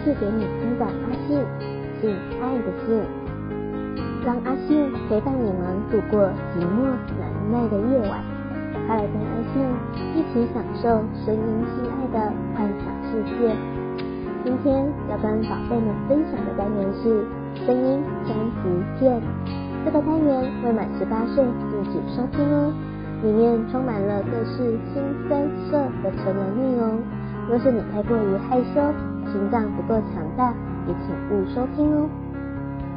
[0.00, 0.92] 说故事给你听的阿
[1.26, 1.36] 信，
[2.00, 3.02] 性爱的信，
[4.24, 6.88] 让阿信陪伴你们度过寂寞
[7.18, 8.24] 难耐的夜晚，
[8.86, 9.62] 快来跟阿信
[10.14, 13.54] 一起享受声音性爱的幻想世界。
[14.42, 17.26] 今天要跟宝贝们分享的单元是
[17.66, 19.20] 声音专辑片，
[19.84, 22.72] 这个单元未满十八岁禁止收听哦。
[23.22, 26.98] 里面充满了各式腥膻色的成人内容，
[27.50, 28.80] 若是你太过于害羞，
[29.32, 30.52] 心脏不够强大，
[30.86, 32.08] 也请勿收听哦。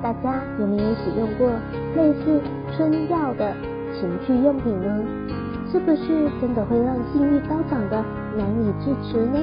[0.02, 1.50] 大家有没有使用过
[1.96, 2.41] 类似
[2.76, 3.54] 春药的
[3.94, 5.04] 情趣用品呢？
[5.72, 8.04] 是不是真的会让性欲高涨的
[8.38, 9.40] 难以自持呢？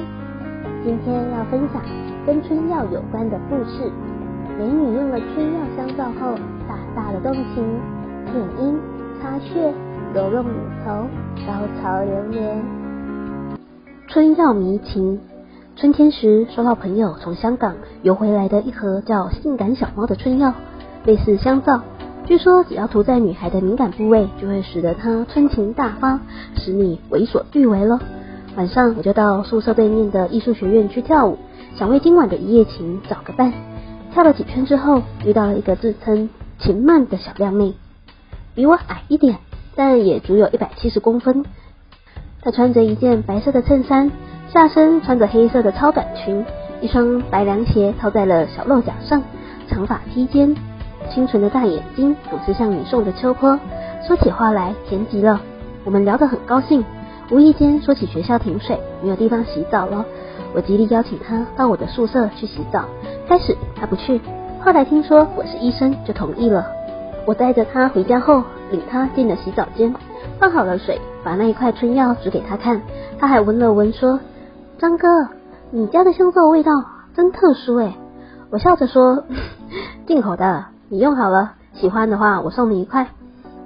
[0.83, 1.81] 今天要分享
[2.25, 3.91] 跟春药有关的故事。
[4.57, 6.35] 美女用了春药香皂后，
[6.67, 7.63] 大大的动情，
[8.25, 8.79] 舔阴、
[9.21, 9.73] 擦穴。
[10.13, 10.49] 揉弄乳
[10.83, 11.07] 头，
[11.47, 12.61] 高潮连连。
[14.07, 15.17] 春药迷情。
[15.77, 20.53] 春天时，收到朋友从香港邮回来的一盒叫“性感小猫”的春药，
[21.05, 21.81] 类似香皂。
[22.25, 26.19] 据说只要涂在女孩的敏感部位，就会使得她春情大发，
[26.55, 27.99] 使你为所欲为了。
[28.57, 31.37] 晚上我就到宿舍对面的艺术学院去跳舞，
[31.75, 33.53] 想为今晚的一夜情找个伴。
[34.13, 37.73] 跳了几圈之后，遇到了一个自称情漫的小靓妹，
[38.53, 39.37] 比我矮一点。
[39.73, 41.45] 但也足有一百七十公分。
[42.43, 44.11] 她穿着一件白色的衬衫，
[44.51, 46.43] 下身穿着黑色的超短裙，
[46.81, 49.21] 一双白凉鞋套在了小露脚上，
[49.67, 50.55] 长发披肩，
[51.09, 53.59] 清纯的大眼睛总是像你送的秋波，
[54.07, 55.39] 说起话来甜极了。
[55.83, 56.83] 我们聊得很高兴，
[57.29, 60.03] 无意间说起学校停水，没有地方洗澡了。
[60.53, 62.85] 我极力邀请她到我的宿舍去洗澡，
[63.27, 64.19] 开始她不去，
[64.61, 66.65] 后来听说我是医生，就同意了。
[67.25, 69.93] 我带着她回家后，领她进了洗澡间，
[70.41, 72.81] 放好了水，把那一块春药指给他看，
[73.19, 74.19] 他还闻了闻，说
[74.79, 75.27] ：“张哥，
[75.69, 77.93] 你家的香皂味道真特殊诶。”
[78.49, 79.23] 我笑着说
[80.07, 83.05] ：“进口的，你用好了，喜欢的话我送你一块。”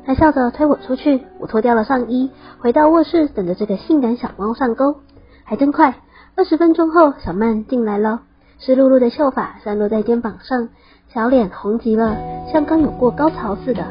[0.06, 4.98] 他笑着推我出去，我脱掉了上衣，回到卧室等着这个性感小猫上钩，
[5.46, 5.96] 还真快，
[6.36, 8.20] 二十分钟后，小曼进来了，
[8.60, 10.68] 湿漉漉的秀发散落在肩膀上。
[11.14, 12.18] 小脸红极了，
[12.52, 13.82] 像刚有过高潮似的，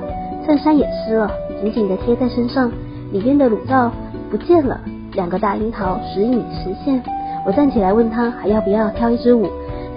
[0.47, 2.71] 衬衫也湿了，紧紧地贴在身上，
[3.13, 3.91] 里面的乳罩
[4.31, 4.79] 不见了，
[5.13, 7.03] 两个大樱桃时隐时现。
[7.47, 9.49] 我站起来问他还要不要跳一支舞，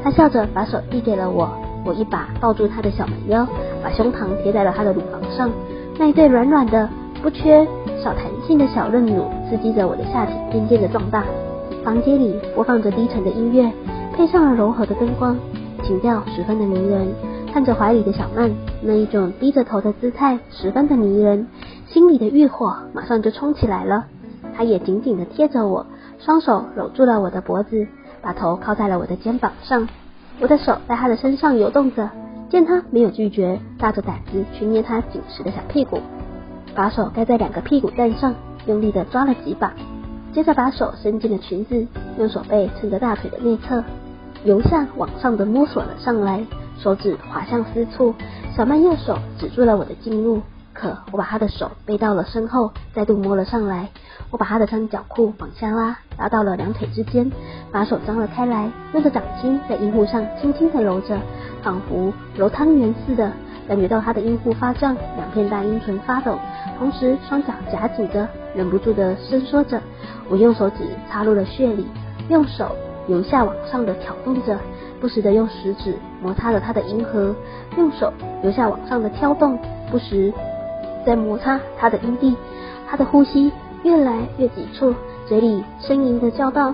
[0.04, 1.50] 他笑着把手递给了我，
[1.86, 3.48] 我一把抱住他的小蛮腰，
[3.84, 5.50] 把胸膛贴在了他的乳房上，
[5.98, 6.90] 那一对软软的、
[7.22, 7.66] 不缺
[8.02, 11.24] 少弹性的小嫩乳刺激着我的下体渐渐的壮大。
[11.84, 13.70] 房间里播放着低沉的音乐，
[14.14, 15.36] 配上了柔和的灯光。
[15.84, 17.08] 情调十分的迷人，
[17.52, 21.48] 看着怀里的小曼，那一种低着头的姿态十分的迷人，
[21.88, 24.06] 心里的欲火马上就冲起来了。
[24.56, 25.86] 她也紧紧地贴着我，
[26.20, 27.88] 双手搂住了我的脖子，
[28.22, 29.88] 把头靠在了我的肩膀上。
[30.40, 32.10] 我的手在她的身上游动着，
[32.50, 36.00] 见她没有拒绝，大着胆子去捏她紧实的小屁股，
[36.76, 38.36] 把手盖在两个屁股蛋上，
[38.68, 39.74] 用力地抓了几把，
[40.34, 41.88] 接着把手伸进了裙子，
[42.20, 43.84] 用手背蹭着大腿的内侧。
[44.44, 46.46] 由下往上的摸索了上来，
[46.82, 48.14] 手指滑向私处，
[48.56, 50.42] 小曼右手止住了我的进入，
[50.74, 53.90] 可我把她的手背到了身后，再度摸了上来。
[54.30, 57.32] 我把她的三角裤往下拉，拉到了两腿之间，
[57.72, 61.18] 把手张了开来，用着掌心在阴户上轻轻的揉着，
[61.64, 63.32] 仿佛揉汤圆似的，
[63.68, 66.38] 感觉到她的阴户发胀，两片大阴唇发抖，
[66.78, 69.82] 同时双脚夹紧着，忍不住的伸缩着。
[70.30, 70.78] 我用手指
[71.10, 71.88] 插入了穴里，
[72.30, 72.76] 用手。
[73.08, 74.60] 由下往上的挑动着，
[75.00, 77.34] 不时的用食指摩擦着他的阴核，
[77.78, 78.12] 用手
[78.44, 79.58] 由下往上的挑动，
[79.90, 80.34] 不时
[81.06, 82.36] 在摩擦他的阴蒂。
[82.90, 83.52] 他的呼吸
[83.84, 84.94] 越来越急促，
[85.26, 86.74] 嘴里呻吟的叫道：“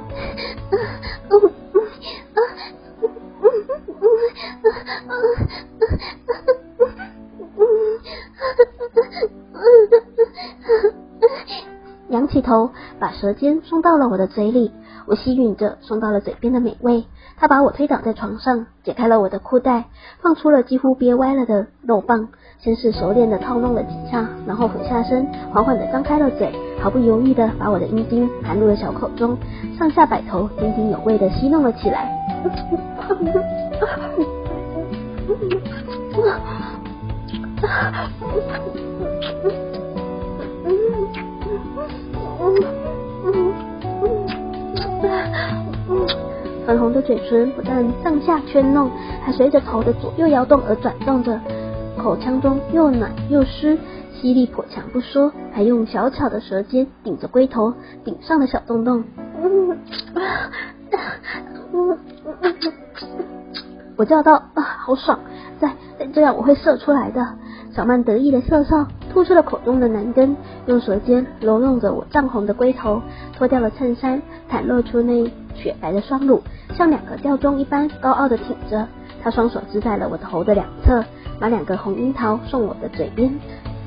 [12.10, 12.70] 仰起头，
[13.00, 14.72] 把舌尖送到了我的嘴里。”
[15.06, 17.06] 我吸吮着送到了嘴边的美味，
[17.38, 19.86] 他把我推倒在床上，解开了我的裤带，
[20.22, 22.30] 放出了几乎憋歪了的肉棒，
[22.60, 26.52] 先是熟练的套弄了几下，然后俯下身，缓缓的张开了嘴，
[26.82, 29.38] 毫不犹豫的把我的阴茎含入了小口中，
[29.78, 32.12] 上下摆头，津津有味的吸弄了起来。
[46.66, 48.90] 粉红的嘴唇不但上下圈弄，
[49.24, 51.40] 还随着头的左右摇动而转动着，
[51.98, 53.78] 口腔中又暖又湿，
[54.14, 57.74] 吸力颇强不说，还用小巧的舌尖顶着龟头
[58.04, 59.04] 顶上的小洞洞。
[63.96, 65.20] 我叫道：“啊，好爽！
[65.60, 67.26] 再再这样，我会射出来的。”
[67.76, 70.36] 小曼得意的笑笑，吐出了口中的男根，
[70.68, 73.02] 用舌尖揉弄着我涨红的龟头，
[73.36, 75.24] 脱掉了衬衫，袒露出那
[75.56, 76.42] 雪白的双乳，
[76.76, 78.88] 像两个吊钟一般高傲的挺着。
[79.24, 81.04] 他双手支在了我的头的两侧，
[81.40, 83.34] 把两个红樱桃送我的嘴边，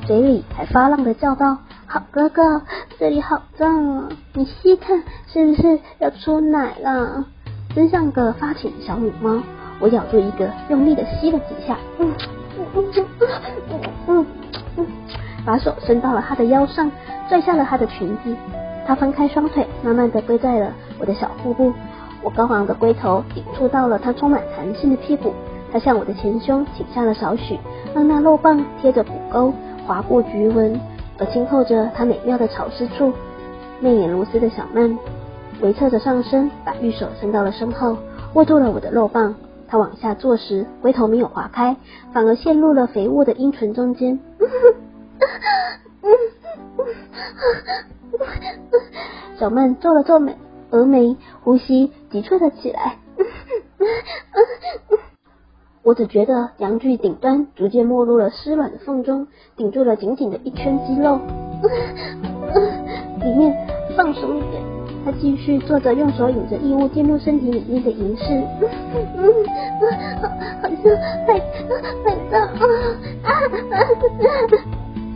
[0.07, 2.63] 嘴里还发浪的叫道：“好哥哥，
[2.99, 4.09] 这里好脏啊！
[4.33, 7.27] 你细看，是不是要出奶了？
[7.75, 9.43] 真像个发情的小母猫。”
[9.79, 12.11] 我咬住一个，用力的吸了几下，嗯
[12.59, 13.07] 嗯嗯
[13.69, 14.27] 嗯嗯
[14.79, 14.87] 嗯，
[15.45, 16.91] 把手伸到了他的腰上，
[17.29, 18.35] 拽下了他的裙子。
[18.87, 21.75] 他分开双腿，慢慢的跪在了我的小腹部。
[22.23, 25.33] 我高昂的龟头抵触到了他充满弹性的屁股，
[25.73, 27.59] 他向我的前胸倾下了少许，
[27.95, 29.53] 让那肉棒贴着骨沟
[29.87, 30.79] 划过菊纹，
[31.19, 33.13] 而轻透着他美妙的潮湿处。
[33.81, 34.99] 媚眼如丝的小曼
[35.61, 37.97] 微侧着上身，把玉手伸到了身后，
[38.35, 39.35] 握住了我的肉棒。
[39.69, 41.77] 他往下坐时，龟头没有划开，
[42.13, 44.19] 反而陷入了肥沃的阴唇中间。
[49.39, 50.37] 小曼皱了皱眉。
[50.69, 52.97] 峨眉，呼吸急促了起来。
[55.85, 61.21] 我只觉得阳具顶端逐渐没入了湿软的缝中，顶住了紧紧的一圈肌肉。
[63.23, 63.55] 里面
[63.95, 64.63] 放松一点。
[65.05, 68.43] 他继续做着用手引着异物进入身体里面的仪式。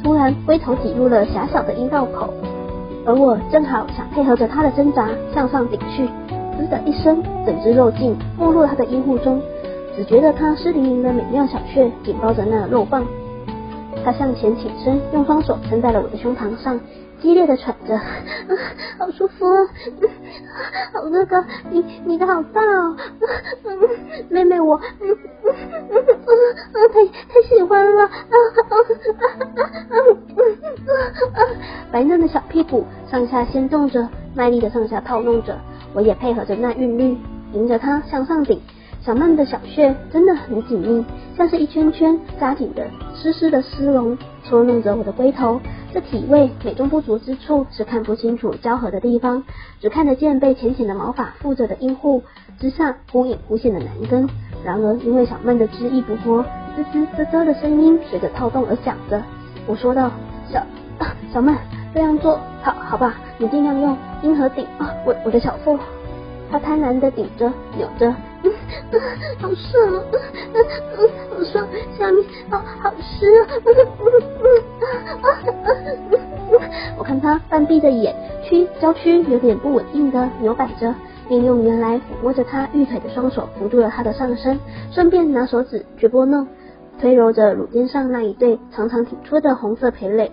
[0.02, 2.28] 突然，龟头挤入了狭小的阴道口。
[3.06, 6.06] 而我正好想配合着他的挣扎向上顶去，
[6.68, 9.40] 的一声，整只肉劲没入他的阴户中，
[9.96, 13.04] 只觉得他湿淋淋的美妙小穴紧抱着那肉棒。
[14.04, 16.80] 他向前倾身，用双手撑在了我的胸膛上，
[17.20, 18.02] 激烈的喘着，啊，
[18.98, 19.68] 好舒服啊！
[20.94, 22.96] 好哥哥，你你的好大哦，
[24.30, 25.16] 妹妹我，嗯
[26.92, 28.10] 太太喜欢了，啊
[31.92, 35.58] 白嫩的小屁股上下掀动着，卖力的上下套弄着，
[35.94, 37.16] 我也配合着那韵律，
[37.52, 38.60] 迎着它向上顶。
[39.02, 41.04] 小曼的小穴真的很紧密，
[41.36, 45.58] 像是一圈圈扎紧的湿湿的丝绒，搓弄着我的龟头。
[45.92, 49.42] 这体位美中不足之处是看不清楚交合的地方，
[49.80, 52.22] 只看得见被浅浅的毛发覆着的阴户
[52.60, 54.28] 之上忽隐忽现的男根。
[54.62, 56.44] 然而因为小曼的汁液不脱，
[56.76, 59.22] 滋滋啧啧的声音随着套动而响着。
[59.66, 60.10] 我说道
[60.52, 60.62] ：“小
[61.32, 61.56] 小曼，
[61.94, 63.14] 这样做好好吧？
[63.38, 65.78] 你尽量用阴核顶啊，我我的小腹。”
[66.50, 68.12] 他贪婪的顶着扭着。
[68.42, 69.00] 嗯，
[69.38, 70.02] 好爽啊！
[70.52, 70.64] 嗯
[70.98, 71.66] 嗯，好爽，
[71.96, 73.46] 下面好好湿啊！
[73.66, 74.12] 嗯嗯
[75.54, 76.18] 嗯
[76.50, 76.60] 嗯，
[76.98, 80.92] 我看他半闭着眼，屈娇躯有点不稳定的扭摆着，
[81.28, 84.58] 并用原来抚摸着他玉腿的双手扶住了他的上身，
[84.90, 86.48] 顺便拿手指去拨弄，
[86.98, 90.32] 推揉着乳尖上那一对长长挺出的红色蓓蕾。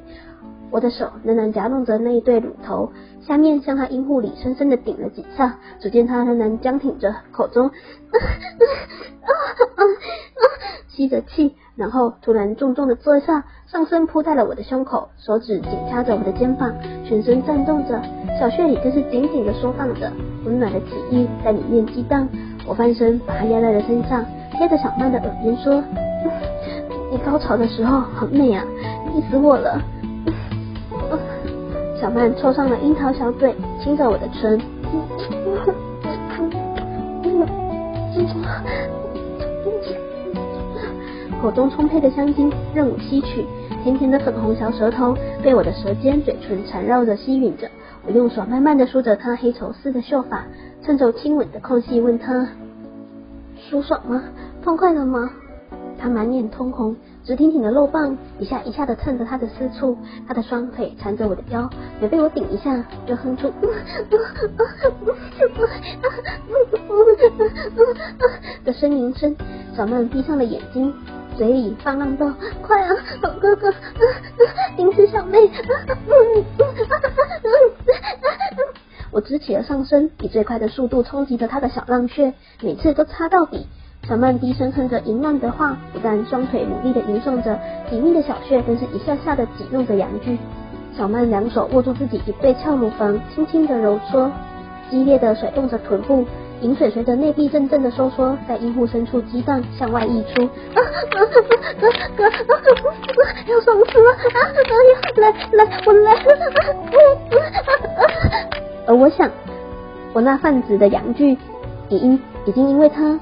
[0.70, 2.92] 我的手仍然夹弄着那一对乳头，
[3.22, 7.72] 下面向他阴户里深深的顶了几下，只见他仍然僵挺着，口中
[10.90, 16.74] 吸着气，然后突然重重的坐下，上身扑在了我的胸口，手指紧掐着我的肩膀，
[17.06, 18.02] 全身颤动着，
[18.40, 20.12] 小穴里更是紧紧的缩放着，
[20.46, 22.28] 温暖的体液在里面激荡。
[22.68, 25.82] 我翻身把他压在了身上，贴着小曼的耳边说
[27.10, 28.66] ：“你高潮的时候很美啊，
[29.14, 29.82] 腻死我了。”
[32.08, 34.58] 小曼凑上了樱桃小嘴，亲着我的唇，
[41.42, 43.46] 口中充沛的香精任我吸取，
[43.84, 47.70] 甜甜的粉红小舌头被我的舌尖、嘴唇缠绕着吸吮着。
[48.06, 50.46] 我用手慢慢的梳着她黑绸丝的秀发，
[50.82, 52.48] 趁着亲吻的空隙问她：
[53.58, 54.24] 舒爽吗？
[54.64, 55.30] 痛快了吗？
[56.00, 56.96] 他满脸通红。
[57.24, 63.52] 直挺挺的肉棒一下一下的蹭着他的私处，他的双腿缠着我的腰，每被我顶一下就哼出
[68.64, 69.36] 的呻吟声。
[69.76, 70.94] 小曼闭上了眼睛，
[71.36, 73.74] 嘴里放浪道：“快啊，好哥哥，
[74.78, 75.38] 顶死小妹！”
[79.12, 83.68] 我直起了上身，以最快的速度冲击着他的小浪穴，每次都插到底。
[84.08, 87.60] 小曼低声哼着淫乱的话，不但双腿努力的吟诵着，
[87.90, 90.38] 紧密的小穴更是一下下的挤弄着阳具。
[90.96, 94.32] 小曼两手握住自己一对翘乳房，轻轻的揉搓，
[94.90, 96.26] 激烈的甩动着臀部，
[96.62, 100.44] 饮水随着内壁阵阵的收缩，在阴户深处激荡，向外溢出。
[100.44, 101.44] 啊啊啊啊
[101.82, 101.86] 啊
[102.18, 102.32] 啊！
[103.46, 104.12] 要爽死了！
[104.12, 105.02] 啊啊呀！
[105.18, 106.14] 来来，我来！
[106.14, 107.44] 啊啊
[107.84, 108.02] 啊啊
[108.88, 109.30] 而我想，
[110.14, 111.38] 我那泛紫的阳具，
[111.90, 113.20] 已因已经因为它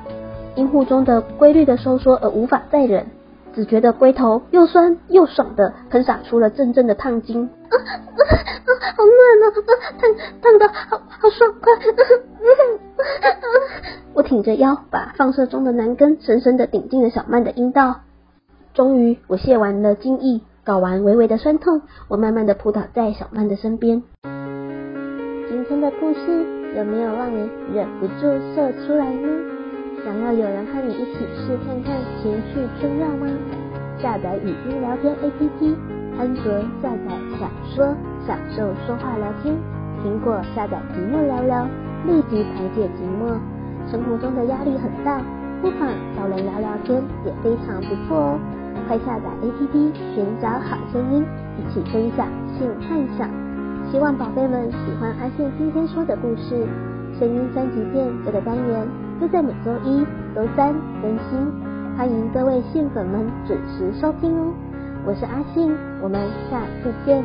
[0.55, 3.05] 阴户中的规律的收缩而无法再忍，
[3.53, 7.49] 只觉得龟头又酸又爽的喷洒出了阵阵的烫精。
[7.69, 8.31] 啊啊啊！
[8.95, 9.51] 好暖啊！
[9.97, 10.09] 烫
[10.41, 11.71] 烫的好好爽快！
[14.13, 18.01] 我挺着腰，把放射中的男根深深的顶进了小曼的阴道。
[18.73, 24.03] 终于，我泄完了精液，搞完微微的酸痛，我慢慢的扑倒在小曼的身边。
[25.49, 26.45] 今天的故事
[26.77, 28.21] 有没有让你忍不住
[28.55, 29.54] 射出来呢？
[30.05, 33.25] 想要有人和你一起试看看情绪重要吗？
[33.97, 35.73] 下载语音聊天 APP，
[36.19, 36.43] 安卓
[36.79, 37.87] 下载享说，
[38.27, 39.55] 享受说话聊天；
[40.03, 41.65] 苹果下载寂寞聊聊，
[42.05, 43.33] 立即排解寂寞。
[43.89, 45.19] 生活中的压力很大，
[45.59, 48.39] 不妨找人聊聊天也非常不错哦。
[48.87, 51.25] 快下载 APP，寻找好声音，
[51.57, 52.27] 一起分享
[52.59, 53.27] 性幻想。
[53.91, 56.67] 希望宝贝们喜欢阿信今天说的故事。
[57.17, 58.85] 声音三级片这个单元
[59.19, 60.05] 会在每周一、
[60.35, 61.39] 周三更新，
[61.97, 64.53] 欢迎各位信粉们准时收听哦。
[65.05, 66.19] 我是阿信，我们
[66.49, 67.23] 下次见。